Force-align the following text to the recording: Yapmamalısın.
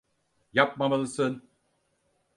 Yapmamalısın. 0.53 1.49